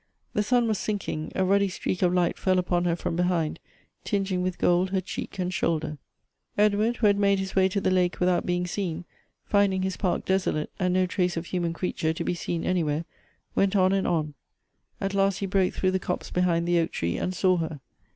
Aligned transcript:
The 0.33 0.41
sun 0.41 0.67
was 0.67 0.79
sinking; 0.79 1.31
a 1.35 1.45
ruddy 1.45 1.67
streak 1.69 2.01
of 2.01 2.11
light 2.11 2.35
fell 2.35 2.57
upon 2.57 2.85
her 2.85 2.95
from 2.95 3.15
behind, 3.15 3.59
tinging 4.03 4.41
with 4.41 4.57
gold 4.57 4.89
her 4.89 4.99
cheek 4.99 5.37
and 5.37 5.53
shoulder. 5.53 5.99
Edward, 6.57 6.97
who 6.97 7.05
had 7.05 7.19
made 7.19 7.37
his 7.37 7.55
way 7.55 7.69
to 7.69 7.79
the 7.79 7.91
lake 7.91 8.19
without 8.19 8.43
being 8.43 8.65
seen, 8.65 9.05
find 9.45 9.75
ing 9.75 9.83
his 9.83 9.97
park 9.97 10.25
desolate, 10.25 10.71
and 10.79 10.95
no 10.95 11.05
trace 11.05 11.37
of 11.37 11.45
human 11.45 11.73
creature 11.73 12.13
to 12.13 12.23
be 12.23 12.33
seen 12.33 12.63
anywhere, 12.65 13.05
went 13.53 13.75
on 13.75 13.93
and 13.93 14.07
on. 14.07 14.33
At 14.99 15.13
last 15.13 15.37
he 15.37 15.45
broke 15.45 15.75
through 15.75 15.91
the 15.91 15.99
copse 15.99 16.31
behind 16.31 16.67
the 16.67 16.79
oak 16.79 16.91
tree, 16.91 17.17
and 17.17 17.31
saw 17.31 17.57
her. 17.57 17.79